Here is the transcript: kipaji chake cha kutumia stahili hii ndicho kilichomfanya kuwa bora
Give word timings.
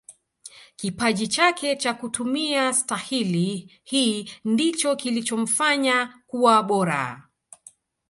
kipaji 0.75 1.27
chake 1.27 1.75
cha 1.75 1.93
kutumia 1.93 2.73
stahili 2.73 3.79
hii 3.83 4.29
ndicho 4.45 4.95
kilichomfanya 4.95 6.21
kuwa 6.27 6.63
bora 6.63 7.27